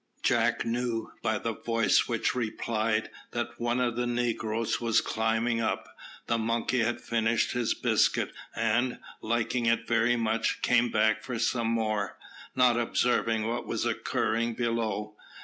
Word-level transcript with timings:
Jack 0.23 0.65
knew, 0.65 1.11
by 1.21 1.37
the 1.37 1.53
voice 1.53 2.07
which 2.07 2.33
replied, 2.33 3.11
that 3.33 3.59
one 3.59 3.79
of 3.79 3.95
the 3.95 4.07
negroes 4.07 4.81
was 4.81 4.99
climbing 4.99 5.59
up. 5.61 5.87
The 6.25 6.39
monkey 6.39 6.79
had 6.79 6.99
finished 6.99 7.51
his 7.51 7.75
biscuit, 7.75 8.33
and, 8.55 8.97
liking 9.21 9.67
it 9.67 9.87
very 9.87 10.15
much, 10.15 10.63
came 10.63 10.89
back 10.89 11.21
for 11.21 11.37
some 11.37 11.67
more, 11.67 12.17
not 12.55 12.79
observing 12.79 13.45
what 13.47 13.67
was 13.67 13.85
occurring 13.85 14.55
below. 14.55 15.17